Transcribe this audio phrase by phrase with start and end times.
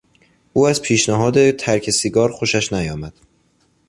[0.53, 3.13] او از پیشنهاد ترک سیگار خوشش نیامد.